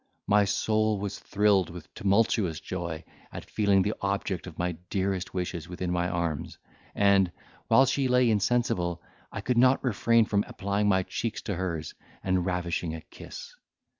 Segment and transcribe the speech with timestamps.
[0.25, 5.69] My soul was thrilled with tumultuous joy, at feeling the object of my dearest wishes
[5.69, 6.57] within my arms;
[6.95, 7.31] and,
[7.67, 11.93] while she lay insensible, I could not refrain from applying my cheeks to hers,
[12.23, 13.53] and ravishing a kiss.